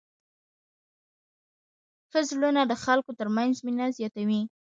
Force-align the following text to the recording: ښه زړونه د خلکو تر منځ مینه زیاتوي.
ښه 2.09 2.19
زړونه 2.29 2.61
د 2.67 2.73
خلکو 2.83 3.11
تر 3.19 3.27
منځ 3.37 3.53
مینه 3.65 3.85
زیاتوي. 3.97 4.41